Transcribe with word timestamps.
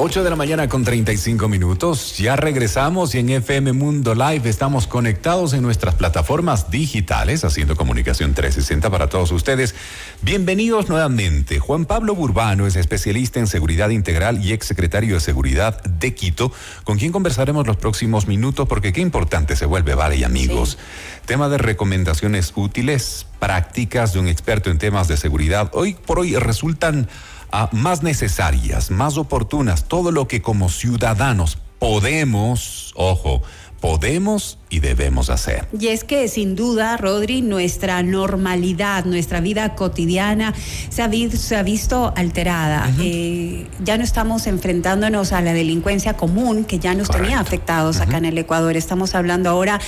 8 0.00 0.22
de 0.22 0.30
la 0.30 0.36
mañana 0.36 0.68
con 0.68 0.84
35 0.84 1.48
minutos. 1.48 2.18
Ya 2.18 2.36
regresamos 2.36 3.16
y 3.16 3.18
en 3.18 3.30
FM 3.30 3.72
Mundo 3.72 4.14
Live 4.14 4.48
estamos 4.48 4.86
conectados 4.86 5.54
en 5.54 5.62
nuestras 5.62 5.96
plataformas 5.96 6.70
digitales 6.70 7.42
haciendo 7.42 7.74
comunicación 7.74 8.32
360 8.32 8.90
para 8.90 9.08
todos 9.08 9.32
ustedes. 9.32 9.74
Bienvenidos 10.22 10.88
nuevamente. 10.88 11.58
Juan 11.58 11.84
Pablo 11.84 12.14
Burbano 12.14 12.68
es 12.68 12.76
especialista 12.76 13.40
en 13.40 13.48
seguridad 13.48 13.90
integral 13.90 14.40
y 14.40 14.52
exsecretario 14.52 15.14
de 15.14 15.20
seguridad 15.20 15.82
de 15.82 16.14
Quito, 16.14 16.52
con 16.84 16.96
quien 16.96 17.10
conversaremos 17.10 17.66
los 17.66 17.76
próximos 17.76 18.28
minutos 18.28 18.68
porque 18.68 18.92
qué 18.92 19.00
importante 19.00 19.56
se 19.56 19.66
vuelve, 19.66 19.96
vale, 19.96 20.24
amigos. 20.24 20.78
Tema 21.26 21.48
de 21.48 21.58
recomendaciones 21.58 22.52
útiles, 22.54 23.26
prácticas 23.40 24.12
de 24.12 24.20
un 24.20 24.28
experto 24.28 24.70
en 24.70 24.78
temas 24.78 25.08
de 25.08 25.16
seguridad, 25.16 25.72
hoy 25.72 25.94
por 25.94 26.20
hoy 26.20 26.36
resultan 26.36 27.08
más 27.72 28.02
necesarias, 28.02 28.90
más 28.90 29.16
oportunas, 29.16 29.84
todo 29.84 30.10
lo 30.12 30.28
que 30.28 30.42
como 30.42 30.68
ciudadanos 30.68 31.58
podemos, 31.78 32.92
ojo, 32.96 33.42
podemos 33.80 34.58
y 34.70 34.80
debemos 34.80 35.30
hacer. 35.30 35.66
Y 35.78 35.88
es 35.88 36.04
que 36.04 36.28
sin 36.28 36.54
duda, 36.54 36.96
Rodri, 36.96 37.40
nuestra 37.40 38.02
normalidad, 38.02 39.04
nuestra 39.04 39.40
vida 39.40 39.74
cotidiana 39.74 40.54
se 40.90 41.02
ha, 41.02 41.10
se 41.36 41.56
ha 41.56 41.62
visto 41.62 42.12
alterada. 42.16 42.90
Eh, 43.00 43.66
ya 43.82 43.96
no 43.96 44.04
estamos 44.04 44.46
enfrentándonos 44.46 45.32
a 45.32 45.40
la 45.40 45.52
delincuencia 45.52 46.14
común 46.14 46.64
que 46.64 46.78
ya 46.78 46.94
nos 46.94 47.08
tenía 47.08 47.40
afectados 47.40 48.00
acá 48.00 48.18
en 48.18 48.26
el 48.26 48.36
Ecuador. 48.36 48.76
Estamos 48.76 49.14
hablando 49.14 49.48
ahora 49.48 49.80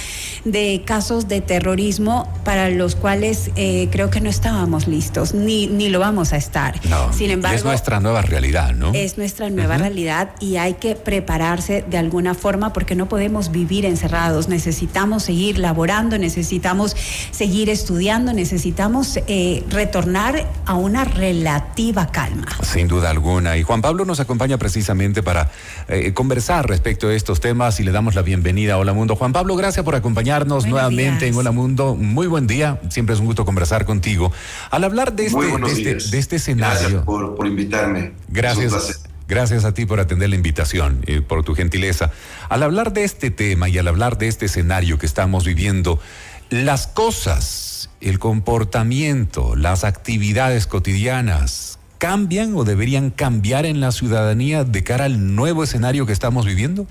de 0.44 0.82
casos 0.86 1.28
de 1.28 1.40
terrorismo 1.40 2.32
para 2.44 2.70
los 2.70 2.96
cuales 2.96 3.50
eh, 3.56 3.88
creo 3.90 4.10
que 4.10 4.20
no 4.20 4.30
estábamos 4.30 4.86
listos, 4.86 5.34
ni, 5.34 5.66
ni 5.66 5.88
lo 5.88 5.98
vamos 5.98 6.32
a 6.32 6.36
estar. 6.36 6.80
sin 7.12 7.30
embargo, 7.30 7.56
es 7.56 7.64
nuestra 7.64 8.00
nueva 8.00 8.22
realidad, 8.22 8.72
¿no? 8.72 8.92
Es 8.94 9.18
nuestra 9.18 9.50
nueva 9.50 9.76
realidad 9.76 10.30
y 10.40 10.56
hay 10.56 10.74
que 10.74 10.94
prepararse 10.94 11.84
de 11.88 11.98
alguna 11.98 12.34
forma 12.34 12.72
porque 12.72 12.94
no 12.94 13.08
podemos 13.08 13.50
vivir 13.50 13.79
encerrados 13.84 14.48
necesitamos 14.48 15.24
seguir 15.24 15.58
laborando, 15.58 16.18
necesitamos 16.18 16.96
seguir 17.30 17.70
estudiando, 17.70 18.32
necesitamos 18.32 19.18
eh, 19.26 19.64
retornar 19.70 20.46
a 20.66 20.74
una 20.74 21.04
relativa 21.04 22.06
calma. 22.08 22.46
Sin 22.62 22.88
duda 22.88 23.10
alguna. 23.10 23.56
Y 23.56 23.62
Juan 23.62 23.82
Pablo 23.82 24.04
nos 24.04 24.20
acompaña 24.20 24.58
precisamente 24.58 25.22
para 25.22 25.50
eh, 25.88 26.12
conversar 26.12 26.68
respecto 26.68 27.08
a 27.08 27.14
estos 27.14 27.40
temas 27.40 27.80
y 27.80 27.84
le 27.84 27.92
damos 27.92 28.14
la 28.14 28.22
bienvenida 28.22 28.74
a 28.74 28.78
Hola 28.78 28.92
Mundo. 28.92 29.16
Juan 29.16 29.32
Pablo, 29.32 29.56
gracias 29.56 29.84
por 29.84 29.94
acompañarnos 29.94 30.66
nuevamente 30.66 31.26
en 31.26 31.34
Hola 31.34 31.50
Mundo. 31.50 31.96
Muy 31.96 32.26
buen 32.26 32.46
día. 32.46 32.80
Siempre 32.88 33.14
es 33.14 33.20
un 33.20 33.26
gusto 33.26 33.44
conversar 33.44 33.84
contigo. 33.84 34.32
Al 34.70 34.84
hablar 34.84 35.12
de 35.14 35.26
este, 35.26 35.40
de 35.40 35.72
este, 35.72 36.10
de 36.10 36.18
este, 36.18 36.36
escenario. 36.36 36.80
Gracias 36.80 37.02
por, 37.02 37.34
por 37.34 37.46
invitarme. 37.46 38.12
Gracias. 38.28 39.09
Gracias 39.30 39.64
a 39.64 39.72
ti 39.72 39.86
por 39.86 40.00
atender 40.00 40.28
la 40.28 40.34
invitación 40.34 41.04
y 41.06 41.20
por 41.20 41.44
tu 41.44 41.54
gentileza. 41.54 42.10
Al 42.48 42.64
hablar 42.64 42.92
de 42.92 43.04
este 43.04 43.30
tema 43.30 43.68
y 43.68 43.78
al 43.78 43.86
hablar 43.86 44.18
de 44.18 44.26
este 44.26 44.46
escenario 44.46 44.98
que 44.98 45.06
estamos 45.06 45.44
viviendo, 45.44 46.00
las 46.48 46.88
cosas, 46.88 47.90
el 48.00 48.18
comportamiento, 48.18 49.54
las 49.54 49.84
actividades 49.84 50.66
cotidianas, 50.66 51.78
¿cambian 51.98 52.56
o 52.56 52.64
deberían 52.64 53.10
cambiar 53.10 53.66
en 53.66 53.80
la 53.80 53.92
ciudadanía 53.92 54.64
de 54.64 54.82
cara 54.82 55.04
al 55.04 55.36
nuevo 55.36 55.62
escenario 55.62 56.06
que 56.06 56.12
estamos 56.12 56.44
viviendo? 56.44 56.88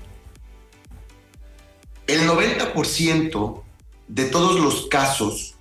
El 2.06 2.26
90% 2.26 3.62
de 4.08 4.24
todos 4.24 4.58
los 4.58 4.86
casos 4.86 5.56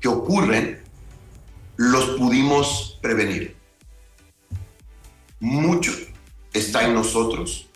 que 0.00 0.08
ocurren 0.08 0.82
los 1.76 2.18
pudimos 2.18 2.98
prevenir 3.00 3.61
mucho 5.42 5.92
está 6.52 6.84
en 6.84 6.94
nosotros. 6.94 7.66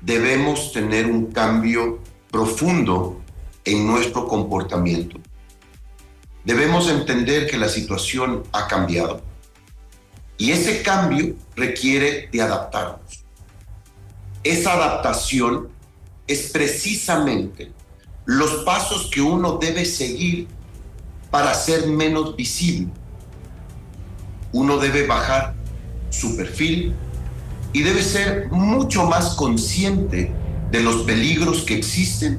Debemos 0.00 0.72
tener 0.72 1.06
un 1.06 1.32
cambio 1.32 1.98
profundo 2.30 3.20
en 3.64 3.86
nuestro 3.88 4.28
comportamiento. 4.28 5.18
Debemos 6.44 6.88
entender 6.88 7.50
que 7.50 7.58
la 7.58 7.68
situación 7.68 8.44
ha 8.52 8.68
cambiado 8.68 9.20
y 10.38 10.52
ese 10.52 10.82
cambio 10.82 11.34
requiere 11.56 12.28
de 12.32 12.40
adaptarnos. 12.40 13.24
Esa 14.44 14.74
adaptación 14.74 15.70
es 16.28 16.50
precisamente 16.50 17.72
los 18.26 18.62
pasos 18.64 19.10
que 19.12 19.20
uno 19.20 19.58
debe 19.58 19.84
seguir 19.84 20.46
para 21.32 21.52
ser 21.54 21.88
menos 21.88 22.36
visible. 22.36 22.92
Uno 24.52 24.78
debe 24.78 25.04
bajar 25.06 25.61
su 26.12 26.36
perfil 26.36 26.94
y 27.72 27.82
debe 27.82 28.02
ser 28.02 28.50
mucho 28.50 29.06
más 29.06 29.34
consciente 29.34 30.32
de 30.70 30.82
los 30.82 31.02
peligros 31.02 31.62
que 31.62 31.76
existen 31.76 32.38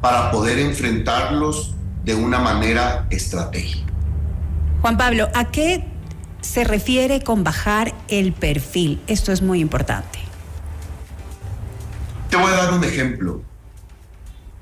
para 0.00 0.30
poder 0.30 0.58
enfrentarlos 0.58 1.74
de 2.04 2.14
una 2.14 2.38
manera 2.38 3.06
estratégica. 3.10 3.92
Juan 4.82 4.96
Pablo, 4.96 5.28
¿a 5.34 5.50
qué 5.50 5.84
se 6.40 6.64
refiere 6.64 7.22
con 7.22 7.42
bajar 7.42 7.94
el 8.08 8.32
perfil? 8.32 9.00
Esto 9.06 9.32
es 9.32 9.42
muy 9.42 9.60
importante. 9.60 10.18
Te 12.30 12.36
voy 12.36 12.52
a 12.52 12.56
dar 12.56 12.74
un 12.74 12.84
ejemplo. 12.84 13.42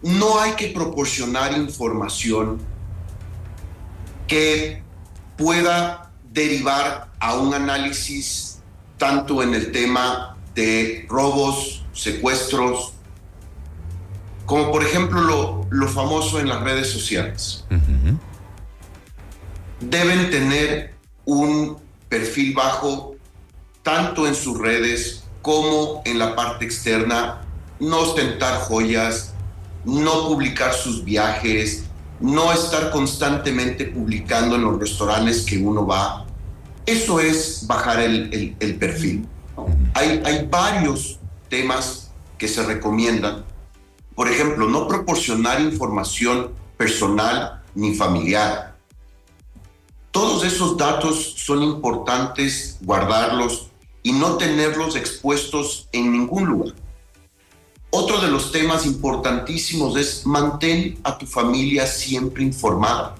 No 0.02 0.40
hay 0.40 0.52
que 0.52 0.68
proporcionar 0.68 1.56
información 1.56 2.58
que 4.26 4.82
pueda 5.36 6.05
derivar 6.36 7.08
a 7.18 7.34
un 7.34 7.54
análisis 7.54 8.58
tanto 8.98 9.42
en 9.42 9.54
el 9.54 9.72
tema 9.72 10.36
de 10.54 11.06
robos, 11.08 11.82
secuestros, 11.94 12.92
como 14.44 14.70
por 14.70 14.84
ejemplo 14.84 15.22
lo, 15.22 15.66
lo 15.70 15.88
famoso 15.88 16.38
en 16.38 16.48
las 16.48 16.62
redes 16.62 16.90
sociales. 16.90 17.64
Deben 19.80 20.30
tener 20.30 20.94
un 21.24 21.78
perfil 22.08 22.54
bajo 22.54 23.16
tanto 23.82 24.26
en 24.26 24.34
sus 24.34 24.58
redes 24.58 25.24
como 25.40 26.02
en 26.04 26.18
la 26.18 26.36
parte 26.36 26.66
externa, 26.66 27.46
no 27.80 28.00
ostentar 28.00 28.60
joyas, 28.60 29.32
no 29.84 30.28
publicar 30.28 30.74
sus 30.74 31.02
viajes, 31.02 31.84
no 32.20 32.52
estar 32.52 32.90
constantemente 32.90 33.86
publicando 33.86 34.56
en 34.56 34.62
los 34.62 34.78
restaurantes 34.78 35.44
que 35.44 35.58
uno 35.58 35.86
va, 35.86 36.25
eso 36.86 37.20
es 37.20 37.66
bajar 37.66 38.00
el, 38.00 38.76
perfil. 38.78 39.26
Hay, 39.94 40.22
hay 40.24 40.46
varios 40.46 41.18
temas 41.48 42.10
que 42.38 42.48
se 42.48 42.62
recomiendan. 42.64 43.44
Por 44.14 44.28
ejemplo, 44.28 44.68
no 44.68 44.86
proporcionar 44.88 45.60
información 45.60 46.52
personal 46.76 47.62
ni 47.74 47.94
familiar. 47.94 48.76
Todos 50.10 50.44
esos 50.44 50.76
datos 50.76 51.34
son 51.36 51.62
importantes 51.62 52.78
guardarlos 52.80 53.68
y 54.02 54.12
no 54.12 54.36
tenerlos 54.36 54.96
expuestos 54.96 55.88
en 55.92 56.12
ningún 56.12 56.46
lugar. 56.46 56.74
Otro 57.90 58.20
de 58.20 58.28
los 58.28 58.52
temas 58.52 58.86
importantísimos 58.86 59.96
es 59.96 60.26
mantén 60.26 60.98
a 61.02 61.18
tu 61.18 61.26
familia 61.26 61.86
siempre 61.86 62.42
informada. 62.42 63.14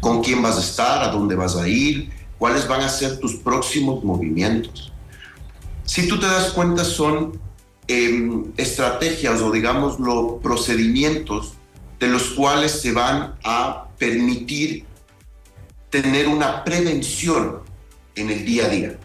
Con 0.00 0.22
quién 0.22 0.42
vas 0.42 0.56
a 0.56 0.60
estar, 0.60 1.02
a 1.02 1.08
dónde 1.08 1.34
vas 1.34 1.56
a 1.56 1.68
ir, 1.68 2.10
cuáles 2.38 2.68
van 2.68 2.82
a 2.82 2.88
ser 2.88 3.18
tus 3.18 3.34
próximos 3.36 4.02
movimientos. 4.04 4.92
Si 5.84 6.08
tú 6.08 6.18
te 6.18 6.26
das 6.26 6.50
cuenta, 6.50 6.84
son 6.84 7.38
em, 7.88 8.52
estrategias 8.56 9.40
o 9.40 9.50
digamos 9.50 10.00
los 10.00 10.42
procedimientos 10.42 11.54
de 12.00 12.08
los 12.08 12.30
cuales 12.30 12.72
se 12.72 12.92
van 12.92 13.34
a 13.44 13.86
permitir 13.98 14.84
tener 15.90 16.28
una 16.28 16.64
prevención 16.64 17.60
en 18.16 18.30
el 18.30 18.44
día 18.44 18.66
a 18.66 18.68
día. 18.68 18.98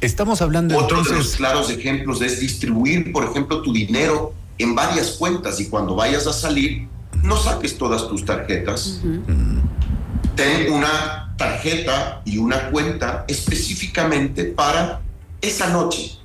Estamos 0.00 0.40
hablando 0.40 0.76
Otro 0.78 1.02
de 1.02 1.14
los 1.14 1.36
claros 1.36 1.70
ejemplos 1.70 2.22
es 2.22 2.40
distribuir, 2.40 3.12
por 3.12 3.24
ejemplo, 3.24 3.62
tu 3.62 3.72
dinero 3.72 4.32
en 4.58 4.74
varias 4.74 5.12
cuentas 5.12 5.60
y 5.60 5.68
cuando 5.68 5.94
vayas 5.94 6.26
a 6.26 6.32
salir, 6.32 6.88
no 7.22 7.36
saques 7.36 7.76
todas 7.76 8.08
tus 8.08 8.24
tarjetas. 8.24 9.00
Ten 10.36 10.72
una 10.72 11.34
tarjeta 11.36 12.20
y 12.24 12.38
una 12.38 12.70
cuenta 12.70 13.24
específicamente 13.26 14.44
para 14.44 15.00
esa 15.40 15.70
noche, 15.70 16.18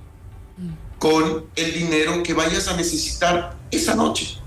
con 1.00 1.46
el 1.56 1.74
dinero 1.74 2.22
que 2.22 2.34
vayas 2.34 2.68
a 2.68 2.76
necesitar 2.76 3.56
esa 3.72 3.96
noche. 3.96 4.38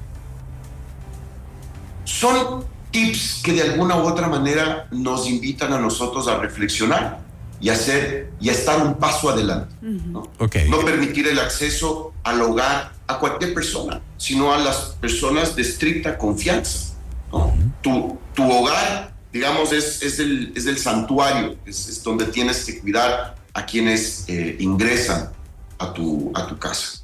Son 2.05 2.65
tips 2.91 3.41
que 3.43 3.53
de 3.53 3.63
alguna 3.63 3.97
u 3.97 4.07
otra 4.07 4.29
manera 4.29 4.89
nos 4.91 5.29
invitan 5.29 5.73
a 5.73 5.79
nosotros 5.79 6.29
a 6.29 6.39
reflexionar 6.39 7.21
y 7.61 7.71
hacer 7.71 8.33
y 8.41 8.51
a 8.51 8.53
estar 8.53 8.85
un 8.85 8.95
paso 8.95 9.31
adelante. 9.31 9.75
¿no? 9.81 10.31
no 10.69 10.85
permitir 10.85 11.29
el 11.29 11.39
acceso 11.39 12.13
al 12.25 12.41
hogar 12.43 12.93
a 13.07 13.19
cualquier 13.19 13.55
persona, 13.55 14.01
sino 14.17 14.53
a 14.53 14.59
las 14.59 14.97
personas 15.01 15.57
de 15.57 15.63
estricta 15.63 16.19
confianza. 16.19 16.95
tu, 17.83 18.19
tu 18.35 18.51
hogar 18.51 19.18
digamos, 19.33 19.73
es, 19.73 20.03
es, 20.03 20.19
el, 20.19 20.53
es 20.55 20.67
el 20.67 20.79
santuario, 20.79 21.57
es, 21.67 22.03
donde 22.03 22.27
tienes 22.27 22.65
que 22.65 22.81
cuidar 22.81 23.37
a 23.55 23.67
quienes 23.67 24.25
eh, 24.29 24.57
ingresan 24.59 25.31
a 25.79 25.93
tu, 25.93 26.33
a 26.35 26.47
tu 26.47 26.59
casa. 26.59 27.03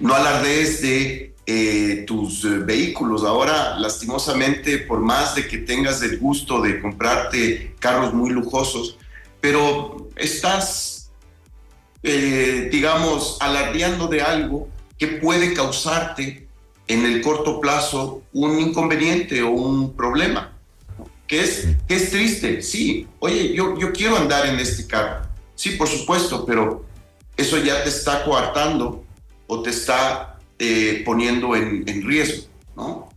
No 0.00 0.14
alardees 0.14 0.82
de 0.82 1.32
eh, 1.44 2.04
tus 2.06 2.44
eh, 2.44 2.58
vehículos. 2.58 3.24
Ahora, 3.24 3.76
lastimosamente, 3.76 4.78
por 4.78 5.00
más 5.00 5.34
de 5.34 5.48
que 5.48 5.58
tengas 5.58 6.00
el 6.02 6.18
gusto 6.18 6.60
de 6.60 6.80
comprarte 6.80 7.74
carros 7.80 8.14
muy 8.14 8.30
lujosos, 8.30 8.96
pero 9.40 10.08
estás, 10.14 11.10
eh, 12.04 12.68
digamos, 12.70 13.38
alardeando 13.40 14.06
de 14.06 14.22
algo 14.22 14.68
que 14.96 15.08
puede 15.08 15.52
causarte 15.52 16.46
en 16.86 17.04
el 17.04 17.20
corto 17.22 17.60
plazo 17.60 18.22
un 18.32 18.60
inconveniente 18.60 19.42
o 19.42 19.50
un 19.50 19.96
problema. 19.96 20.51
Que 21.26 21.40
es, 21.40 21.68
que 21.88 21.94
es 21.94 22.10
triste, 22.10 22.62
sí. 22.62 23.06
Oye, 23.20 23.54
yo, 23.54 23.78
yo 23.78 23.92
quiero 23.92 24.16
andar 24.16 24.46
en 24.46 24.58
este 24.58 24.86
carro. 24.86 25.26
Sí, 25.54 25.70
por 25.70 25.88
supuesto, 25.88 26.44
pero 26.44 26.84
eso 27.36 27.58
ya 27.58 27.82
te 27.82 27.88
está 27.88 28.24
coartando 28.24 29.04
o 29.46 29.62
te 29.62 29.70
está 29.70 30.38
eh, 30.58 31.02
poniendo 31.04 31.56
en, 31.56 32.06
riesgo, 32.06 32.46
¿no? 32.76 33.08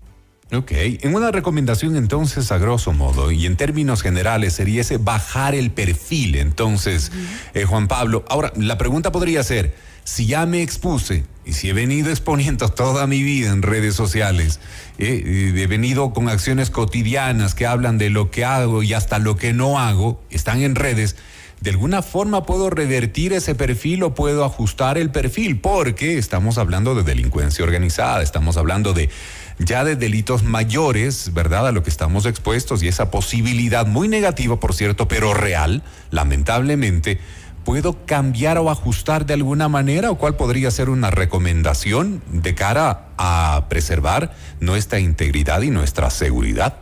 Ok, 0.54 0.72
en 0.72 1.16
una 1.16 1.32
recomendación 1.32 1.96
entonces 1.96 2.52
a 2.52 2.58
grosso 2.58 2.94
modo 2.94 3.32
y 3.32 3.46
en 3.46 3.58
términos 3.58 4.04
generales 4.04 4.54
sería 4.54 4.82
ese 4.82 4.98
bajar 4.98 5.56
el 5.56 5.72
perfil 5.72 6.36
entonces, 6.36 7.12
eh, 7.54 7.66
Juan 7.66 7.88
Pablo. 7.88 8.24
Ahora, 8.30 8.54
la 8.56 8.78
pregunta 8.78 9.12
podría 9.12 9.44
ser, 9.44 9.76
si 10.04 10.28
ya 10.28 10.46
me 10.46 10.62
expuse 10.62 11.26
y 11.46 11.54
si 11.54 11.70
he 11.70 11.74
venido 11.74 12.10
exponiendo 12.10 12.70
toda 12.70 13.08
mi 13.08 13.22
vida 13.22 13.52
en 13.52 13.62
redes 13.62 13.96
sociales, 13.96 14.60
eh, 14.98 15.54
he 15.56 15.68
venido 15.68 16.12
con 16.14 16.28
acciones 16.30 16.70
cotidianas 16.70 17.54
que 17.54 17.68
hablan 17.68 17.98
de 17.98 18.10
lo 18.10 18.32
que 18.32 18.46
hago 18.46 18.82
y 18.84 18.94
hasta 18.94 19.20
lo 19.20 19.36
que 19.36 19.54
no 19.54 19.80
hago, 19.80 20.22
están 20.32 20.62
en 20.62 20.76
redes, 20.76 21.16
de 21.62 21.70
alguna 21.72 22.02
forma 22.02 22.44
puedo 22.44 22.70
revertir 22.70 23.34
ese 23.34 23.56
perfil 23.56 24.04
o 24.04 24.14
puedo 24.14 24.44
ajustar 24.44 24.98
el 24.98 25.10
perfil, 25.10 25.60
porque 25.60 26.18
estamos 26.18 26.58
hablando 26.58 26.96
de 26.96 27.04
delincuencia 27.04 27.64
organizada, 27.64 28.22
estamos 28.22 28.58
hablando 28.58 28.94
de 28.94 29.10
ya 29.58 29.84
de 29.84 29.96
delitos 29.96 30.44
mayores, 30.44 31.34
¿verdad? 31.34 31.68
A 31.68 31.72
lo 31.72 31.82
que 31.82 31.90
estamos 31.90 32.26
expuestos 32.26 32.84
y 32.84 32.88
esa 32.88 33.10
posibilidad 33.10 33.88
muy 33.88 34.08
negativa, 34.08 34.60
por 34.60 34.74
cierto, 34.74 35.08
pero 35.08 35.34
real, 35.34 35.82
lamentablemente, 36.12 37.20
¿puedo 37.66 38.06
cambiar 38.06 38.58
o 38.60 38.70
ajustar 38.70 39.26
de 39.26 39.34
alguna 39.34 39.68
manera 39.68 40.12
o 40.12 40.18
cuál 40.18 40.38
podría 40.38 40.72
ser 40.72 40.90
una 40.90 41.12
recomendación 41.12 42.22
de 42.32 42.56
cara 42.56 43.10
a 43.18 43.66
preservar 43.68 44.34
nuestra 44.62 45.00
integridad 45.00 45.62
y 45.64 45.72
nuestra 45.72 46.10
seguridad? 46.12 46.78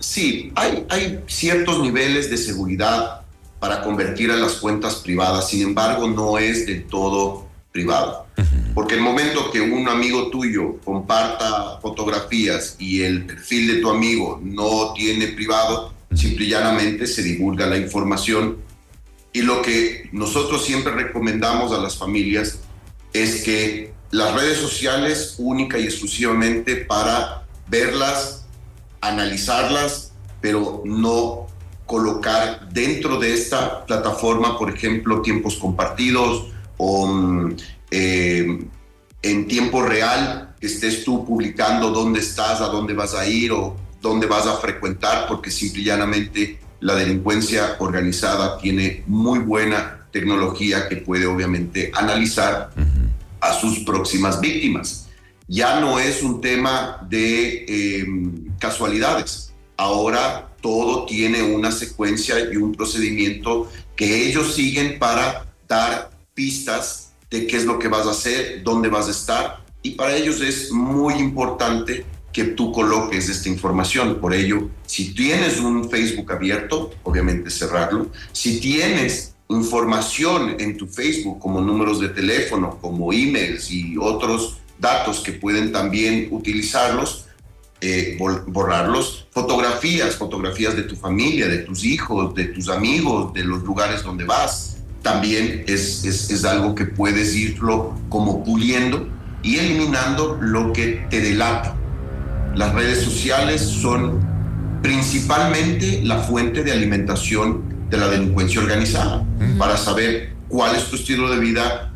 Sí, 0.00 0.50
hay, 0.56 0.84
hay 0.88 1.20
ciertos 1.26 1.80
niveles 1.80 2.30
de 2.30 2.38
seguridad 2.38 3.20
para 3.60 3.82
convertir 3.82 4.30
a 4.30 4.36
las 4.36 4.54
cuentas 4.54 4.96
privadas, 4.96 5.48
sin 5.48 5.62
embargo 5.62 6.08
no 6.08 6.38
es 6.38 6.66
del 6.66 6.84
todo 6.86 7.46
privado. 7.70 8.26
Porque 8.74 8.94
el 8.94 9.00
momento 9.00 9.50
que 9.50 9.60
un 9.60 9.88
amigo 9.88 10.28
tuyo 10.28 10.78
comparta 10.84 11.78
fotografías 11.80 12.76
y 12.78 13.02
el 13.02 13.24
perfil 13.24 13.68
de 13.68 13.80
tu 13.80 13.88
amigo 13.88 14.38
no 14.42 14.92
tiene 14.94 15.28
privado, 15.28 15.94
simple 16.14 16.44
y 16.44 16.50
llanamente 16.50 17.06
se 17.06 17.22
divulga 17.22 17.66
la 17.66 17.78
información. 17.78 18.58
Y 19.36 19.42
lo 19.42 19.60
que 19.60 20.08
nosotros 20.12 20.64
siempre 20.64 20.92
recomendamos 20.92 21.70
a 21.70 21.76
las 21.76 21.98
familias 21.98 22.60
es 23.12 23.42
que 23.44 23.92
las 24.10 24.32
redes 24.32 24.56
sociales 24.56 25.34
única 25.36 25.78
y 25.78 25.84
exclusivamente 25.84 26.76
para 26.76 27.46
verlas, 27.68 28.46
analizarlas, 29.02 30.14
pero 30.40 30.80
no 30.86 31.48
colocar 31.84 32.70
dentro 32.70 33.18
de 33.18 33.34
esta 33.34 33.84
plataforma, 33.84 34.58
por 34.58 34.70
ejemplo, 34.70 35.20
tiempos 35.20 35.56
compartidos 35.56 36.46
o 36.78 37.06
mm, 37.06 37.56
eh, 37.90 38.66
en 39.20 39.48
tiempo 39.48 39.82
real, 39.82 40.54
que 40.58 40.66
estés 40.66 41.04
tú 41.04 41.26
publicando 41.26 41.90
dónde 41.90 42.20
estás, 42.20 42.62
a 42.62 42.68
dónde 42.68 42.94
vas 42.94 43.12
a 43.12 43.28
ir 43.28 43.52
o 43.52 43.76
dónde 44.00 44.26
vas 44.26 44.46
a 44.46 44.56
frecuentar, 44.56 45.26
porque 45.28 45.50
simple 45.50 45.82
y 45.82 45.84
llanamente 45.84 46.65
la 46.80 46.94
delincuencia 46.94 47.76
organizada 47.78 48.58
tiene 48.58 49.02
muy 49.06 49.38
buena 49.40 50.06
tecnología 50.10 50.88
que 50.88 50.96
puede 50.96 51.26
obviamente 51.26 51.90
analizar 51.94 52.70
a 53.40 53.52
sus 53.52 53.80
próximas 53.80 54.40
víctimas. 54.40 55.08
Ya 55.48 55.80
no 55.80 55.98
es 55.98 56.22
un 56.22 56.40
tema 56.40 57.06
de 57.08 57.64
eh, 57.68 58.06
casualidades. 58.58 59.52
Ahora 59.76 60.48
todo 60.60 61.06
tiene 61.06 61.42
una 61.42 61.70
secuencia 61.70 62.36
y 62.52 62.56
un 62.56 62.72
procedimiento 62.74 63.70
que 63.94 64.26
ellos 64.26 64.54
siguen 64.54 64.98
para 64.98 65.46
dar 65.68 66.10
pistas 66.34 67.12
de 67.30 67.46
qué 67.46 67.56
es 67.56 67.64
lo 67.64 67.78
que 67.78 67.88
vas 67.88 68.06
a 68.06 68.10
hacer, 68.10 68.62
dónde 68.62 68.88
vas 68.88 69.08
a 69.08 69.12
estar. 69.12 69.64
Y 69.82 69.92
para 69.92 70.16
ellos 70.16 70.40
es 70.40 70.72
muy 70.72 71.14
importante 71.14 72.04
que 72.36 72.44
tú 72.44 72.70
coloques 72.70 73.30
esta 73.30 73.48
información. 73.48 74.20
Por 74.20 74.34
ello, 74.34 74.68
si 74.84 75.14
tienes 75.14 75.58
un 75.58 75.88
Facebook 75.88 76.30
abierto, 76.30 76.90
obviamente 77.02 77.48
cerrarlo. 77.48 78.10
Si 78.32 78.60
tienes 78.60 79.34
información 79.48 80.56
en 80.58 80.76
tu 80.76 80.86
Facebook 80.86 81.38
como 81.38 81.62
números 81.62 81.98
de 81.98 82.10
teléfono, 82.10 82.76
como 82.82 83.10
emails 83.10 83.70
y 83.70 83.96
otros 83.96 84.58
datos 84.78 85.20
que 85.20 85.32
pueden 85.32 85.72
también 85.72 86.28
utilizarlos, 86.30 87.24
eh, 87.80 88.18
borrarlos. 88.18 89.28
Fotografías, 89.30 90.16
fotografías 90.16 90.76
de 90.76 90.82
tu 90.82 90.94
familia, 90.94 91.48
de 91.48 91.60
tus 91.60 91.84
hijos, 91.84 92.34
de 92.34 92.44
tus 92.48 92.68
amigos, 92.68 93.32
de 93.32 93.44
los 93.44 93.62
lugares 93.62 94.02
donde 94.02 94.24
vas. 94.24 94.76
También 95.00 95.64
es, 95.66 96.04
es, 96.04 96.30
es 96.30 96.44
algo 96.44 96.74
que 96.74 96.84
puedes 96.84 97.34
irlo 97.34 97.98
como 98.10 98.44
puliendo 98.44 99.08
y 99.42 99.56
eliminando 99.56 100.36
lo 100.38 100.74
que 100.74 101.06
te 101.08 101.22
delata. 101.22 101.74
Las 102.56 102.72
redes 102.72 103.04
sociales 103.04 103.60
son 103.60 104.18
principalmente 104.82 106.00
la 106.02 106.20
fuente 106.20 106.64
de 106.64 106.72
alimentación 106.72 107.62
de 107.90 107.98
la 107.98 108.08
delincuencia 108.08 108.62
organizada, 108.62 109.26
para 109.58 109.76
saber 109.76 110.32
cuál 110.48 110.74
es 110.74 110.86
tu 110.86 110.96
estilo 110.96 111.30
de 111.30 111.38
vida, 111.38 111.92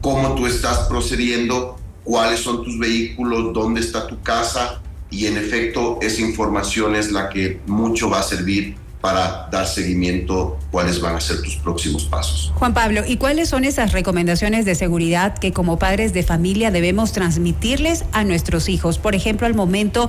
cómo 0.00 0.36
tú 0.36 0.46
estás 0.46 0.86
procediendo, 0.88 1.76
cuáles 2.04 2.38
son 2.38 2.62
tus 2.62 2.78
vehículos, 2.78 3.52
dónde 3.52 3.80
está 3.80 4.06
tu 4.06 4.22
casa, 4.22 4.80
y 5.10 5.26
en 5.26 5.36
efecto 5.36 5.98
esa 6.00 6.22
información 6.22 6.94
es 6.94 7.10
la 7.10 7.28
que 7.28 7.60
mucho 7.66 8.08
va 8.08 8.20
a 8.20 8.22
servir 8.22 8.76
para 9.04 9.48
dar 9.52 9.66
seguimiento 9.66 10.58
cuáles 10.70 10.98
van 10.98 11.14
a 11.14 11.20
ser 11.20 11.42
tus 11.42 11.56
próximos 11.56 12.06
pasos. 12.06 12.50
Juan 12.54 12.72
Pablo, 12.72 13.02
¿y 13.06 13.18
cuáles 13.18 13.50
son 13.50 13.64
esas 13.64 13.92
recomendaciones 13.92 14.64
de 14.64 14.74
seguridad 14.74 15.36
que 15.36 15.52
como 15.52 15.78
padres 15.78 16.14
de 16.14 16.22
familia 16.22 16.70
debemos 16.70 17.12
transmitirles 17.12 18.06
a 18.12 18.24
nuestros 18.24 18.70
hijos? 18.70 18.96
Por 18.96 19.14
ejemplo, 19.14 19.46
al 19.46 19.52
momento 19.52 20.08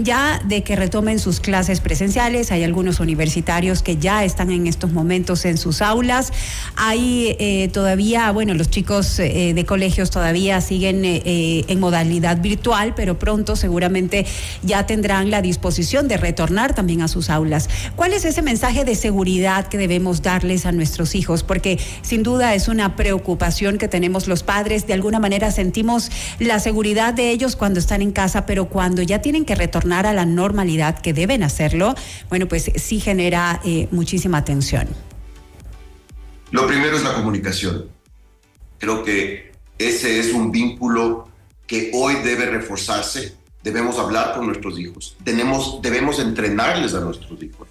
ya 0.00 0.42
de 0.44 0.64
que 0.64 0.74
retomen 0.74 1.20
sus 1.20 1.38
clases 1.38 1.78
presenciales, 1.78 2.50
hay 2.50 2.64
algunos 2.64 2.98
universitarios 2.98 3.80
que 3.80 3.96
ya 3.96 4.24
están 4.24 4.50
en 4.50 4.66
estos 4.66 4.90
momentos 4.90 5.44
en 5.44 5.56
sus 5.56 5.80
aulas, 5.80 6.32
hay 6.74 7.36
eh, 7.38 7.68
todavía, 7.72 8.32
bueno, 8.32 8.54
los 8.54 8.70
chicos 8.70 9.20
eh, 9.20 9.52
de 9.54 9.64
colegios 9.64 10.10
todavía 10.10 10.60
siguen 10.60 11.04
eh, 11.04 11.64
en 11.68 11.78
modalidad 11.78 12.42
virtual, 12.42 12.94
pero 12.96 13.20
pronto 13.20 13.54
seguramente 13.54 14.26
ya 14.64 14.84
tendrán 14.84 15.30
la 15.30 15.42
disposición 15.42 16.08
de 16.08 16.16
retornar 16.16 16.74
también 16.74 17.02
a 17.02 17.08
sus 17.08 17.30
aulas. 17.30 17.68
¿Cuál 17.94 18.12
es 18.14 18.31
ese 18.32 18.40
mensaje 18.40 18.86
de 18.86 18.94
seguridad 18.94 19.68
que 19.68 19.76
debemos 19.76 20.22
darles 20.22 20.64
a 20.64 20.72
nuestros 20.72 21.14
hijos? 21.14 21.42
Porque 21.42 21.78
sin 22.00 22.22
duda 22.22 22.54
es 22.54 22.66
una 22.66 22.96
preocupación 22.96 23.76
que 23.76 23.88
tenemos 23.88 24.26
los 24.26 24.42
padres. 24.42 24.86
De 24.86 24.94
alguna 24.94 25.20
manera 25.20 25.50
sentimos 25.50 26.10
la 26.38 26.58
seguridad 26.58 27.12
de 27.12 27.30
ellos 27.30 27.56
cuando 27.56 27.78
están 27.78 28.00
en 28.00 28.10
casa, 28.10 28.46
pero 28.46 28.70
cuando 28.70 29.02
ya 29.02 29.20
tienen 29.20 29.44
que 29.44 29.54
retornar 29.54 30.06
a 30.06 30.14
la 30.14 30.24
normalidad, 30.24 30.98
que 30.98 31.12
deben 31.12 31.42
hacerlo, 31.42 31.94
bueno, 32.30 32.48
pues 32.48 32.72
sí 32.74 33.00
genera 33.00 33.60
eh, 33.66 33.88
muchísima 33.90 34.44
tensión. 34.46 34.88
Lo 36.52 36.66
primero 36.66 36.96
es 36.96 37.04
la 37.04 37.12
comunicación. 37.12 37.88
Creo 38.78 39.04
que 39.04 39.52
ese 39.76 40.20
es 40.20 40.32
un 40.32 40.50
vínculo 40.50 41.28
que 41.66 41.90
hoy 41.92 42.14
debe 42.24 42.46
reforzarse. 42.46 43.34
Debemos 43.62 43.98
hablar 43.98 44.32
con 44.34 44.46
nuestros 44.46 44.78
hijos. 44.78 45.18
Tenemos, 45.22 45.82
debemos 45.82 46.18
entrenarles 46.18 46.94
a 46.94 47.00
nuestros 47.00 47.42
hijos 47.42 47.68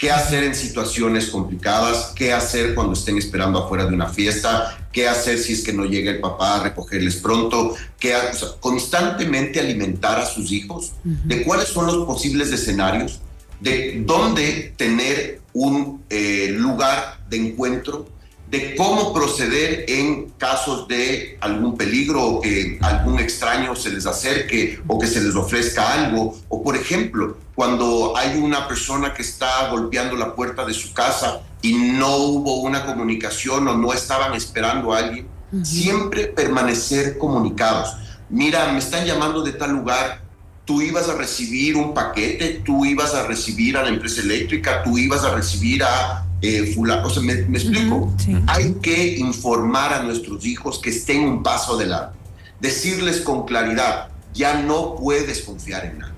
qué 0.00 0.10
hacer 0.10 0.44
en 0.44 0.54
situaciones 0.54 1.26
complicadas, 1.26 2.12
qué 2.16 2.32
hacer 2.32 2.74
cuando 2.74 2.94
estén 2.94 3.18
esperando 3.18 3.62
afuera 3.62 3.84
de 3.84 3.94
una 3.94 4.08
fiesta, 4.08 4.88
qué 4.92 5.06
hacer 5.06 5.38
si 5.38 5.52
es 5.52 5.62
que 5.62 5.74
no 5.74 5.84
llega 5.84 6.10
el 6.10 6.20
papá 6.20 6.56
a 6.56 6.62
recogerles 6.62 7.16
pronto, 7.16 7.74
qué, 7.98 8.14
constantemente 8.60 9.60
alimentar 9.60 10.18
a 10.18 10.24
sus 10.24 10.52
hijos 10.52 10.92
de 11.04 11.42
cuáles 11.42 11.68
son 11.68 11.86
los 11.86 12.06
posibles 12.06 12.50
escenarios, 12.50 13.20
de 13.60 14.02
dónde 14.06 14.72
tener 14.78 15.42
un 15.52 16.02
eh, 16.08 16.48
lugar 16.56 17.20
de 17.28 17.36
encuentro, 17.36 18.08
de 18.50 18.74
cómo 18.74 19.14
proceder 19.14 19.84
en 19.88 20.30
casos 20.30 20.88
de 20.88 21.38
algún 21.40 21.76
peligro 21.76 22.24
o 22.24 22.40
que 22.40 22.78
algún 22.82 23.20
extraño 23.20 23.76
se 23.76 23.90
les 23.90 24.06
acerque 24.06 24.80
o 24.88 24.98
que 24.98 25.06
se 25.06 25.20
les 25.20 25.36
ofrezca 25.36 25.92
algo. 25.92 26.36
O 26.48 26.60
por 26.60 26.76
ejemplo, 26.76 27.36
cuando 27.54 28.16
hay 28.16 28.36
una 28.38 28.66
persona 28.66 29.14
que 29.14 29.22
está 29.22 29.70
golpeando 29.70 30.16
la 30.16 30.34
puerta 30.34 30.64
de 30.64 30.74
su 30.74 30.92
casa 30.92 31.42
y 31.62 31.74
no 31.74 32.16
hubo 32.16 32.62
una 32.62 32.84
comunicación 32.84 33.68
o 33.68 33.76
no 33.76 33.92
estaban 33.92 34.34
esperando 34.34 34.92
a 34.92 34.98
alguien, 34.98 35.28
siempre 35.62 36.26
permanecer 36.26 37.18
comunicados. 37.18 37.94
Mira, 38.28 38.72
me 38.72 38.80
están 38.80 39.06
llamando 39.06 39.42
de 39.42 39.52
tal 39.52 39.70
lugar, 39.72 40.22
tú 40.64 40.82
ibas 40.82 41.08
a 41.08 41.14
recibir 41.14 41.76
un 41.76 41.94
paquete, 41.94 42.62
tú 42.64 42.84
ibas 42.84 43.14
a 43.14 43.26
recibir 43.28 43.76
a 43.76 43.82
la 43.84 43.90
empresa 43.90 44.22
eléctrica, 44.22 44.82
tú 44.82 44.98
ibas 44.98 45.22
a 45.22 45.34
recibir 45.34 45.84
a 45.84 46.26
eh, 46.42 46.72
fulano. 46.74 47.06
O 47.06 47.10
sea, 47.10 47.22
me, 47.22 47.32
explico. 47.32 48.12
Hay 48.46 48.74
que 48.82 49.18
informar 49.18 49.92
a 49.92 50.02
nuestros 50.02 50.44
hijos 50.44 50.78
que 50.78 50.90
estén 50.90 51.24
un 51.24 51.42
paso 51.42 51.74
adelante. 51.74 52.18
Decirles 52.60 53.20
con 53.20 53.46
claridad, 53.46 54.08
ya 54.34 54.62
no 54.62 54.96
puedes 54.96 55.42
confiar 55.42 55.86
en 55.86 55.98
nada. 55.98 56.14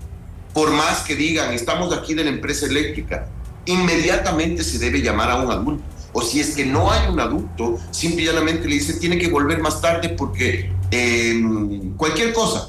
Por 0.52 0.70
más 0.72 1.00
que 1.00 1.14
digan, 1.14 1.52
estamos 1.52 1.96
aquí 1.96 2.14
de 2.14 2.24
la 2.24 2.30
empresa 2.30 2.66
eléctrica, 2.66 3.28
inmediatamente 3.64 4.64
se 4.64 4.78
debe 4.78 5.00
llamar 5.00 5.30
a 5.30 5.36
un 5.36 5.50
adulto. 5.50 5.84
O 6.12 6.20
si 6.20 6.40
es 6.40 6.54
que 6.54 6.66
no 6.66 6.92
hay 6.92 7.08
un 7.08 7.18
adulto, 7.20 7.78
simplemente 7.90 8.68
le 8.68 8.74
dice, 8.74 8.94
tiene 8.94 9.16
que 9.16 9.28
volver 9.28 9.60
más 9.60 9.80
tarde 9.80 10.10
porque 10.10 10.70
em, 10.90 11.96
cualquier 11.96 12.34
cosa, 12.34 12.68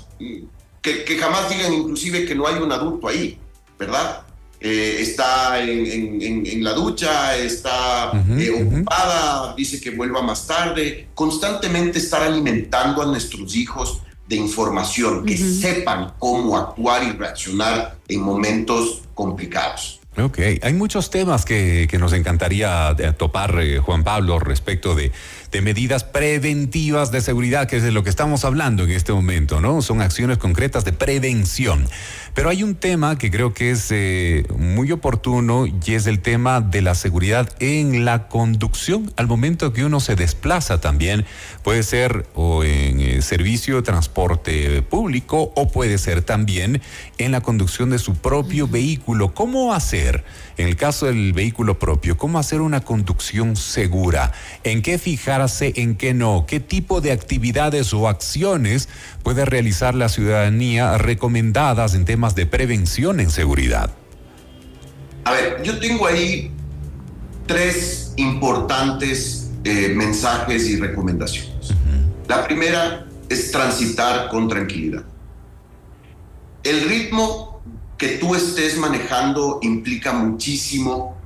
que, 0.82 1.04
que 1.04 1.18
jamás 1.18 1.50
digan 1.50 1.74
inclusive 1.74 2.26
que 2.26 2.36
no 2.36 2.48
hay 2.48 2.62
un 2.62 2.72
adulto 2.72 3.10
ahí, 3.10 3.38
¿verdad? 3.78 4.26
Eh, 4.66 5.02
está 5.02 5.60
en, 5.60 6.64
la 6.64 6.72
ducha, 6.72 7.36
está 7.36 8.14
eh, 8.38 8.50
ocupada, 8.50 9.54
dice 9.58 9.82
que 9.82 9.90
vuelva 9.90 10.22
más 10.22 10.48
tarde. 10.48 11.10
Constantemente 11.14 12.00
estar 12.00 12.24
alimentando 12.24 13.02
a 13.02 13.06
nuestros 13.06 13.58
hijos 13.58 14.02
de 14.26 14.38
información, 14.38 15.26
que 15.26 15.36
sepan 15.36 16.14
cómo 16.18 16.58
actuar 16.58 17.04
y 17.04 17.12
reaccionar 17.12 17.98
en 18.08 18.22
momentos 18.22 19.02
complicados. 19.14 20.00
Ok, 20.18 20.40
hay 20.62 20.74
muchos 20.74 21.10
temas 21.10 21.44
que, 21.44 21.86
que 21.92 21.98
nos 21.98 22.14
encantaría 22.14 22.96
eh, 22.98 23.12
topar, 23.18 23.60
Juan 23.82 24.06
Pablo, 24.06 24.40
respecto 24.40 24.96
de 24.96 25.12
de 25.54 25.62
medidas 25.62 26.04
preventivas 26.04 27.12
de 27.12 27.22
seguridad, 27.22 27.68
que 27.68 27.78
es 27.78 27.84
de 27.84 27.92
lo 27.92 28.04
que 28.04 28.10
estamos 28.10 28.44
hablando 28.44 28.84
en 28.84 28.90
este 28.90 29.14
momento, 29.14 29.62
¿no? 29.62 29.84
Son 29.84 30.02
acciones 30.02 30.40
concretas 30.40 30.84
de 30.84 30.94
prevención. 30.94 31.88
Pero 32.34 32.50
hay 32.50 32.64
un 32.64 32.74
tema 32.74 33.20
que 33.20 33.30
creo 33.30 33.54
que 33.54 33.70
es 33.70 33.92
eh, 33.92 34.48
muy 34.58 34.92
oportuno 34.92 35.68
y 35.68 35.94
es 35.94 36.08
el 36.08 36.20
tema 36.20 36.60
de 36.60 36.82
la 36.82 36.96
seguridad 36.96 37.48
en 37.60 38.04
la 38.04 38.28
conducción 38.28 39.14
al 39.16 39.28
momento 39.28 39.72
que 39.72 39.86
uno 39.86 40.00
se 40.00 40.16
desplaza 40.16 40.82
también. 40.82 41.26
Puede 41.62 41.84
ser 41.84 42.26
o 42.34 42.64
en 42.64 43.00
eh, 43.00 43.22
servicio 43.22 43.76
de 43.76 43.84
transporte 43.84 44.82
público 44.82 45.54
o 45.56 45.68
puede 45.68 46.00
ser 46.00 46.24
también 46.24 46.82
en 47.20 47.32
la 47.32 47.42
conducción 47.42 47.92
de 47.92 48.00
su 48.00 48.16
propio 48.16 48.68
vehículo. 48.68 49.36
¿Cómo 49.36 49.72
hacer, 49.72 50.24
en 50.58 50.68
el 50.68 50.76
caso 50.76 51.06
del 51.06 51.34
vehículo 51.34 51.78
propio, 51.78 52.18
cómo 52.18 52.40
hacer 52.40 52.62
una 52.62 52.82
conducción 52.82 53.56
segura? 53.56 54.32
¿En 54.64 54.82
qué 54.82 54.98
fijar 54.98 55.43
en 55.76 55.96
qué 55.96 56.14
no, 56.14 56.46
qué 56.48 56.60
tipo 56.60 57.02
de 57.02 57.12
actividades 57.12 57.94
o 57.94 58.08
acciones 58.08 58.90
puede 59.24 59.46
realizar 59.46 59.96
la 59.96 60.10
ciudadanía 60.10 60.98
recomendadas 60.98 61.96
en 61.96 62.06
temas 62.06 62.36
de 62.36 62.46
prevención 62.46 63.20
en 63.20 63.30
seguridad. 63.30 63.92
A 65.26 65.32
ver, 65.32 65.64
yo 65.64 65.80
tengo 65.80 66.08
ahí 66.08 66.52
tres 67.46 68.14
importantes 68.18 69.52
eh, 69.64 69.94
mensajes 69.96 70.68
y 70.70 70.78
recomendaciones. 70.78 71.74
La 72.28 72.46
primera 72.46 73.06
es 73.30 73.52
transitar 73.52 74.30
con 74.30 74.48
tranquilidad. 74.48 75.04
El 76.64 76.88
ritmo 76.90 77.62
que 77.98 78.18
tú 78.18 78.36
estés 78.36 78.78
manejando 78.78 79.60
implica 79.62 80.14
muchísimo 80.14 81.18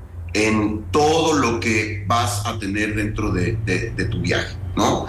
en 0.46 0.84
todo 0.92 1.34
lo 1.34 1.60
que 1.60 2.04
vas 2.06 2.46
a 2.46 2.60
tener 2.60 2.96
dentro 2.96 3.32
de, 3.32 3.54
tu 4.12 4.22
viaje, 4.22 4.56
¿no? 4.76 5.08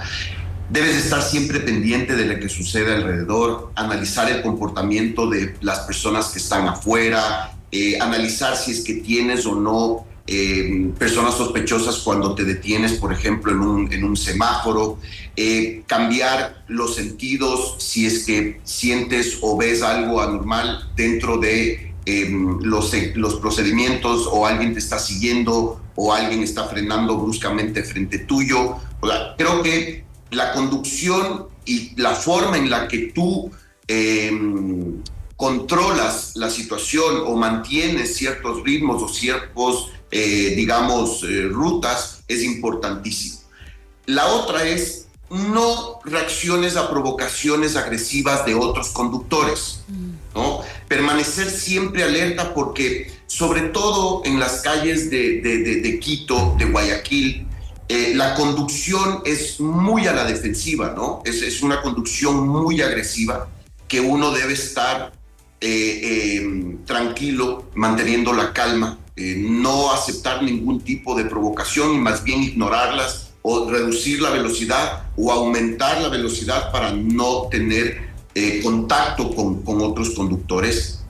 Debes 0.70 0.96
estar 0.96 1.22
siempre 1.22 1.60
pendiente 1.60 2.14
de 2.14 2.26
lo 2.26 2.40
que 2.40 2.48
sucede 2.48 2.94
alrededor, 2.94 3.72
analizar 3.74 4.30
el 4.30 4.42
comportamiento 4.42 5.28
de 5.28 5.54
las 5.60 5.80
personas 5.80 6.28
que 6.28 6.38
están 6.38 6.68
afuera, 6.68 7.52
eh, 7.70 7.98
analizar 8.00 8.56
si 8.56 8.72
es 8.72 8.80
que 8.80 8.94
tienes 8.94 9.44
o 9.46 9.54
no 9.54 10.06
eh, 10.26 10.90
personas 10.98 11.36
sospechosas 11.36 11.98
cuando 11.98 12.34
te 12.34 12.44
detienes, 12.44 12.92
por 12.94 13.14
ejemplo, 13.14 13.50
en 13.50 14.04
un, 14.04 14.16
semáforo, 14.16 14.98
eh, 15.36 15.82
cambiar 15.86 16.64
los 16.68 16.96
sentidos 16.96 17.76
si 17.78 18.06
es 18.06 18.26
que 18.26 18.60
sientes 18.62 19.38
o 19.40 19.56
ves 19.56 19.82
algo 19.82 20.20
anormal 20.20 20.90
dentro 20.96 21.38
de 21.38 21.87
Em, 22.10 22.58
los, 22.62 22.90
los 23.16 23.34
procedimientos 23.34 24.26
o 24.32 24.46
alguien 24.46 24.72
te 24.72 24.78
está 24.78 24.98
siguiendo 24.98 25.78
o 25.94 26.14
alguien 26.14 26.42
está 26.42 26.66
frenando 26.66 27.18
bruscamente 27.18 27.82
frente 27.82 28.20
tuyo. 28.20 28.76
creo 29.36 29.62
que 29.62 30.04
la 30.30 30.54
conducción 30.54 31.48
y 31.66 31.92
la 32.00 32.14
forma 32.14 32.56
en 32.56 32.70
la 32.70 32.88
que 32.88 33.12
tú 33.14 33.50
em, 33.86 35.02
controlas 35.36 36.32
la 36.34 36.48
situación 36.48 37.24
o 37.26 37.36
mantienes 37.36 38.16
ciertos 38.16 38.64
ritmos 38.64 39.02
o 39.02 39.08
ciertos, 39.08 39.90
eh, 40.10 40.54
digamos, 40.56 41.22
eh, 41.24 41.42
rutas 41.50 42.24
es 42.26 42.42
importantísimo. 42.42 43.40
La 44.06 44.28
otra 44.28 44.66
es 44.66 45.08
no 45.28 46.00
reacciones 46.04 46.76
a 46.76 46.88
provocaciones 46.88 47.76
agresivas 47.76 48.46
de 48.46 48.54
otros 48.54 48.88
conductores, 48.88 49.80
¿no? 50.34 50.62
Permanecer 50.88 51.50
siempre 51.50 52.02
alerta 52.02 52.54
porque, 52.54 53.12
sobre 53.26 53.62
todo 53.68 54.22
en 54.24 54.40
las 54.40 54.62
calles 54.62 55.10
de, 55.10 55.98
Quito, 56.00 56.56
de 56.58 56.64
Guayaquil, 56.64 57.46
eh, 57.88 58.12
la 58.14 58.34
conducción 58.34 59.22
es 59.24 59.60
muy 59.60 60.06
a 60.06 60.12
la 60.12 60.24
defensiva, 60.24 60.94
¿no? 60.96 61.22
Es, 61.24 61.62
una 61.62 61.82
conducción 61.82 62.48
muy 62.48 62.80
agresiva 62.80 63.48
que 63.86 64.00
uno 64.00 64.30
debe 64.30 64.54
estar 64.54 65.12
eh, 65.60 66.36
em, 66.36 66.84
tranquilo, 66.84 67.70
manteniendo 67.74 68.32
la 68.32 68.52
calma, 68.52 68.98
eh, 69.16 69.36
no 69.36 69.92
aceptar 69.92 70.42
ningún 70.42 70.80
tipo 70.82 71.14
de 71.16 71.24
provocación 71.24 71.94
y 71.94 71.98
más 71.98 72.22
bien 72.22 72.42
ignorarlas 72.42 73.30
o 73.42 73.70
reducir 73.70 74.22
la 74.22 74.30
velocidad 74.30 75.06
o 75.16 75.32
aumentar 75.32 76.00
la 76.00 76.08
velocidad 76.08 76.70
para 76.70 76.92
no 76.92 77.48
tener 77.50 78.07
eh, 78.40 78.60
contacto 78.62 79.34
con, 79.34 79.62
otros 79.66 80.10
conductores. 80.10 81.00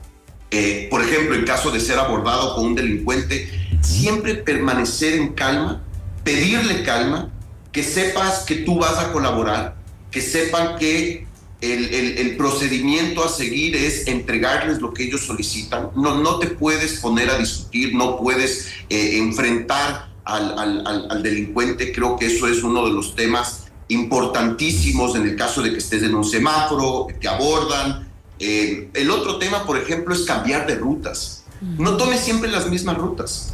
Eh, 0.49 0.87
por 0.89 1.03
ejemplo, 1.03 1.35
en 1.35 1.45
caso 1.45 1.69
de 1.69 1.79
ser 1.79 1.99
abordado 1.99 2.55
con 2.55 2.65
un 2.65 2.75
delincuente, 2.75 3.47
siempre 3.81 4.33
permanecer 4.33 5.13
en 5.13 5.33
calma, 5.33 5.83
pedirle 6.23 6.81
calma, 6.81 7.29
que 7.71 7.83
sepas 7.83 8.45
que 8.45 8.55
tú 8.55 8.79
vas 8.79 8.97
a 8.97 9.11
colaborar, 9.11 9.75
que 10.09 10.21
sepan 10.21 10.79
que 10.79 11.27
el, 11.61 12.35
procedimiento 12.35 13.23
a 13.23 13.29
seguir 13.29 13.75
es 13.75 14.07
entregarles 14.07 14.79
lo 14.79 14.91
que 14.91 15.03
ellos 15.03 15.21
solicitan. 15.21 15.91
No, 15.95 16.17
no 16.23 16.39
te 16.39 16.47
puedes 16.47 16.99
poner 16.99 17.29
a 17.29 17.37
discutir, 17.37 17.93
no 17.93 18.17
puedes 18.17 18.69
eh, 18.89 19.19
enfrentar 19.19 20.09
al, 20.25 21.21
delincuente, 21.21 21.91
creo 21.91 22.17
que 22.17 22.25
eso 22.25 22.47
es 22.47 22.63
uno 22.63 22.87
de 22.87 22.91
los 22.91 23.15
temas 23.15 23.68
importantísimos 23.89 25.15
en 25.15 25.23
el 25.23 25.35
caso 25.35 25.61
de 25.61 25.71
que 25.71 25.79
estés 25.79 26.03
en 26.03 26.15
un 26.15 26.23
semáforo, 26.23 27.07
te 27.19 27.27
abordan. 27.27 28.07
Eh, 28.39 28.89
el 28.93 29.11
otro 29.11 29.37
tema, 29.37 29.65
por 29.65 29.77
ejemplo, 29.77 30.13
es 30.13 30.21
cambiar 30.21 30.65
de 30.65 30.75
rutas. 30.75 31.43
No 31.77 31.97
tomes 31.97 32.21
siempre 32.21 32.49
las 32.49 32.69
mismas 32.69 32.97
rutas. 32.97 33.53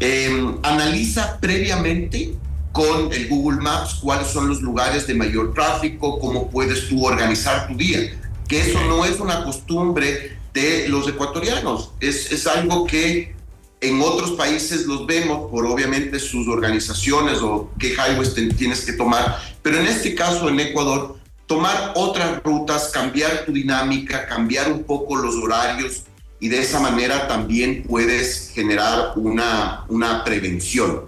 Eh, 0.00 0.54
analiza 0.62 1.38
previamente 1.40 2.34
con 2.72 3.12
el 3.12 3.28
Google 3.28 3.60
Maps 3.60 3.94
cuáles 4.02 4.28
son 4.28 4.48
los 4.48 4.60
lugares 4.60 5.06
de 5.06 5.14
mayor 5.14 5.54
tráfico, 5.54 6.18
cómo 6.18 6.50
puedes 6.50 6.88
tú 6.88 7.06
organizar 7.06 7.68
tu 7.68 7.74
día. 7.74 8.20
Que 8.46 8.60
eso 8.60 8.80
no 8.84 9.04
es 9.04 9.18
una 9.18 9.44
costumbre 9.44 10.36
de 10.52 10.88
los 10.88 11.08
ecuatorianos, 11.08 11.92
es, 12.00 12.32
es 12.32 12.46
algo 12.46 12.84
que 12.86 13.34
en 13.80 14.00
otros 14.00 14.32
países 14.32 14.86
los 14.86 15.06
vemos 15.06 15.50
por 15.50 15.66
obviamente 15.66 16.18
sus 16.18 16.48
organizaciones 16.48 17.38
o 17.38 17.70
qué 17.78 17.94
highways 17.94 18.34
tienes 18.56 18.84
que 18.84 18.92
tomar, 18.92 19.38
pero 19.62 19.78
en 19.78 19.86
este 19.86 20.14
caso 20.14 20.48
en 20.48 20.60
Ecuador, 20.60 21.16
tomar 21.46 21.92
otras 21.94 22.42
rutas, 22.42 22.88
cambiar 22.88 23.44
tu 23.46 23.52
dinámica, 23.52 24.26
cambiar 24.26 24.70
un 24.72 24.84
poco 24.84 25.16
los 25.16 25.36
horarios 25.36 26.02
y 26.40 26.48
de 26.48 26.60
esa 26.60 26.80
manera 26.80 27.26
también 27.26 27.84
puedes 27.84 28.50
generar 28.54 29.12
una, 29.16 29.84
una 29.88 30.24
prevención. 30.24 31.04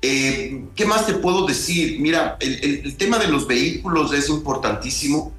Eh, 0.00 0.64
¿Qué 0.76 0.86
más 0.86 1.06
te 1.06 1.14
puedo 1.14 1.46
decir? 1.46 1.98
Mira, 2.00 2.36
el, 2.40 2.96
tema 2.96 3.18
de 3.18 3.26
los 3.26 3.46
vehículos 3.46 4.12
es 4.12 4.28
importantísimo. 4.28 5.32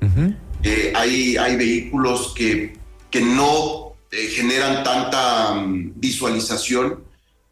Eh, 0.64 0.92
hay, 0.94 1.38
hay 1.38 1.56
vehículos 1.56 2.34
que, 2.36 2.78
que 3.10 3.22
no 3.22 3.89
eh, 4.12 4.28
generan 4.28 4.84
tanta 4.84 5.54
mm, 5.54 5.94
visualización. 5.96 7.04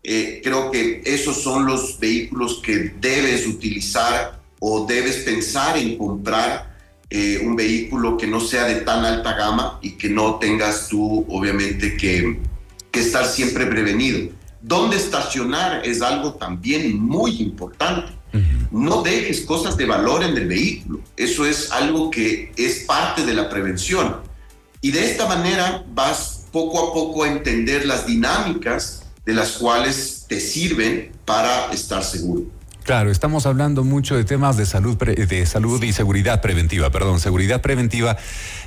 eh, 0.03 0.41
creo 0.43 0.71
que 0.71 1.01
esos 1.05 1.43
son 1.43 1.65
los 1.65 1.99
vehículos 1.99 2.61
que 2.63 2.93
debes 3.01 3.45
utilizar 3.45 4.39
o 4.59 4.85
debes 4.85 5.17
pensar 5.17 5.77
en 5.77 5.97
comprar 5.97 6.77
eh, 7.09 7.41
un 7.43 7.55
vehículo 7.55 8.17
que 8.17 8.27
no 8.27 8.39
sea 8.39 8.65
de 8.65 8.81
tan 8.81 9.05
alta 9.05 9.33
gama 9.33 9.79
y 9.81 9.91
que 9.91 10.09
no 10.09 10.35
tengas 10.35 10.87
tú, 10.87 11.25
obviamente, 11.29 11.95
que, 11.97 12.39
que 12.91 12.99
estar 12.99 13.25
siempre 13.25 13.65
prevenido. 13.65 14.29
¿Dónde 14.61 14.97
estacionar 14.97 15.85
es 15.85 16.01
algo 16.01 16.33
también 16.33 16.99
muy 16.99 17.41
importante? 17.41 18.13
No 18.71 19.01
dejes 19.01 19.41
cosas 19.41 19.77
de 19.77 19.85
valor 19.85 20.21
en 20.21 20.35
el 20.37 20.47
vehículo. 20.47 20.99
Eso 21.15 21.45
es 21.45 21.71
algo 21.71 22.11
que 22.11 22.51
es 22.57 22.83
parte 22.85 23.25
de 23.25 23.33
la 23.33 23.49
prevención. 23.49 24.17
Y 24.81 24.91
de 24.91 25.09
esta 25.09 25.27
manera 25.27 25.85
vas 25.93 26.36
poco 26.57 26.89
a 26.89 26.91
poco 26.91 27.23
entender 27.23 27.85
las 27.85 28.07
dinámicas 28.07 29.03
de 29.23 29.33
las 29.33 29.51
cuales 29.51 30.25
te 30.27 30.39
sirven 30.39 31.11
para 31.23 31.71
estar 31.71 32.03
seguro. 32.03 32.45
Claro, 32.87 33.11
estamos 33.11 33.45
hablando 33.45 33.83
mucho 33.83 34.15
de 34.15 34.23
temas 34.23 34.55
de 34.55 34.65
salud, 34.65 34.95
de 34.95 35.45
salud 35.45 35.83
y 35.83 35.91
seguridad 35.91 36.39
preventiva, 36.39 36.89
perdón, 36.89 37.19
seguridad 37.19 37.59
preventiva, 37.59 38.15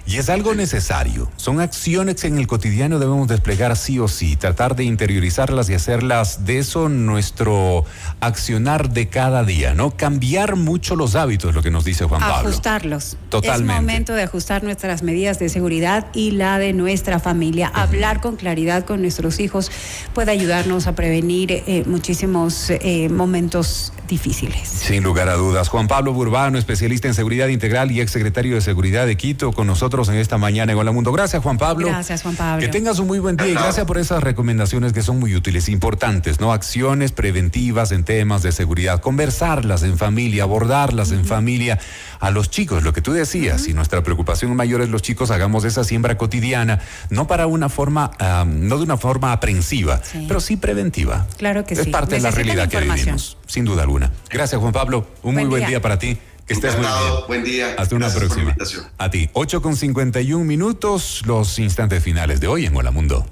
y 0.06 0.18
es 0.18 0.28
algo 0.28 0.54
necesario. 0.54 1.30
Son 1.36 1.58
acciones 1.58 2.16
que 2.16 2.26
en 2.26 2.36
el 2.36 2.46
cotidiano 2.46 2.98
debemos 2.98 3.28
desplegar 3.28 3.74
sí 3.78 3.98
o 3.98 4.08
sí, 4.08 4.36
tratar 4.36 4.76
de 4.76 4.84
interiorizarlas 4.84 5.70
y 5.70 5.74
hacerlas 5.74 6.44
de 6.44 6.58
eso 6.58 6.90
nuestro 6.90 7.86
accionar 8.20 8.90
de 8.90 9.08
cada 9.08 9.42
día, 9.42 9.72
¿no? 9.72 9.96
Cambiar 9.96 10.54
mucho 10.54 10.96
los 10.96 11.14
hábitos, 11.14 11.54
lo 11.54 11.62
que 11.62 11.70
nos 11.70 11.86
dice 11.86 12.04
Juan 12.04 12.20
Pablo. 12.20 12.50
Ajustarlos. 12.50 13.16
Totalmente. 13.30 13.72
Es 13.72 13.80
momento 13.80 14.12
de 14.12 14.24
ajustar 14.24 14.62
nuestras 14.62 15.02
medidas 15.02 15.38
de 15.38 15.48
seguridad 15.48 16.08
y 16.12 16.32
la 16.32 16.58
de 16.58 16.74
nuestra 16.74 17.20
familia. 17.20 17.68
Hablar 17.72 18.20
con 18.20 18.36
claridad 18.36 18.84
con 18.84 19.00
nuestros 19.00 19.40
hijos 19.40 19.70
puede 20.12 20.30
ayudarnos 20.30 20.88
a 20.88 20.94
prevenir 20.94 21.52
eh, 21.52 21.84
muchísimos 21.86 22.68
eh, 22.68 23.08
momentos 23.08 23.94
difíciles. 24.10 24.68
Sin 24.68 25.02
lugar 25.02 25.28
a 25.28 25.34
dudas. 25.34 25.68
Juan 25.68 25.88
Pablo 25.88 26.12
Burbano, 26.12 26.58
especialista 26.58 27.08
en 27.08 27.14
seguridad 27.14 27.48
integral 27.48 27.90
y 27.92 28.00
exsecretario 28.00 28.54
de 28.56 28.60
Seguridad 28.60 29.06
de 29.06 29.16
Quito, 29.16 29.52
con 29.52 29.66
nosotros 29.66 30.08
en 30.08 30.16
esta 30.16 30.36
mañana 30.36 30.72
en 30.72 30.78
Hola 30.78 30.92
Mundo. 30.92 31.12
Gracias, 31.12 31.42
Juan 31.42 31.56
Pablo. 31.56 31.86
Gracias, 31.88 32.22
Juan 32.22 32.36
Pablo. 32.36 32.60
Que 32.60 32.68
tengas 32.68 32.98
un 32.98 33.06
muy 33.06 33.18
buen 33.18 33.36
día 33.36 33.48
y 33.48 33.54
gracias 33.54 33.86
por 33.86 33.98
esas 33.98 34.22
recomendaciones 34.22 34.92
que 34.92 35.02
son 35.02 35.18
muy 35.18 35.34
útiles, 35.34 35.68
importantes, 35.68 36.40
¿no? 36.40 36.52
Acciones 36.52 37.12
preventivas 37.12 37.92
en 37.92 38.04
temas 38.04 38.42
de 38.42 38.52
seguridad, 38.52 39.00
conversarlas 39.00 39.82
en 39.82 39.96
familia, 39.96 40.42
abordarlas 40.42 41.12
en 41.12 41.24
familia 41.24 41.78
a 42.18 42.30
los 42.30 42.50
chicos, 42.50 42.82
lo 42.82 42.92
que 42.92 43.00
tú 43.00 43.12
decías, 43.12 43.68
y 43.68 43.74
nuestra 43.74 44.02
preocupación 44.02 44.54
mayor 44.56 44.82
es 44.82 44.88
los 44.88 45.02
chicos, 45.02 45.30
hagamos 45.30 45.64
esa 45.64 45.84
siembra 45.84 46.18
cotidiana, 46.18 46.80
no 47.08 47.26
para 47.26 47.46
una 47.46 47.68
forma, 47.68 48.10
no 48.46 48.78
de 48.78 48.84
una 48.84 48.96
forma 48.96 49.32
aprensiva, 49.32 50.00
pero 50.26 50.40
sí 50.40 50.56
preventiva. 50.56 51.26
Claro 51.38 51.64
que 51.64 51.76
sí. 51.76 51.82
Es 51.82 51.88
parte 51.88 52.16
de 52.16 52.22
la 52.22 52.30
realidad 52.30 52.68
que 52.68 52.80
vivimos, 52.80 53.36
sin 53.46 53.64
duda 53.64 53.82
alguna. 53.82 53.99
Gracias, 54.28 54.60
Juan 54.60 54.72
Pablo. 54.72 55.06
Un 55.22 55.34
muy 55.34 55.44
buen 55.44 55.66
día 55.66 55.80
para 55.80 55.98
ti. 55.98 56.16
Que 56.46 56.54
estés 56.54 56.76
muy 56.76 56.86
bien. 56.86 57.14
Buen 57.28 57.44
día. 57.44 57.74
Hasta 57.78 57.94
una 57.94 58.12
próxima. 58.12 58.56
A 58.98 59.10
ti. 59.10 59.30
8 59.32 59.62
con 59.62 59.76
51 59.76 60.44
minutos, 60.44 61.22
los 61.24 61.58
instantes 61.58 62.02
finales 62.02 62.40
de 62.40 62.48
hoy 62.48 62.66
en 62.66 62.76
Hola 62.76 62.90
Mundo. 62.90 63.26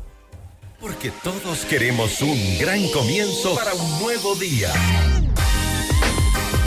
Porque 0.80 1.10
todos 1.24 1.64
queremos 1.68 2.20
un 2.22 2.58
gran 2.60 2.86
comienzo 2.90 3.56
para 3.56 3.74
un 3.74 3.98
nuevo 4.00 4.36
día. 4.36 4.72